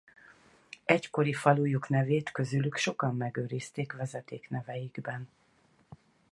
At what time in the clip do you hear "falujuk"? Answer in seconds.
1.33-1.89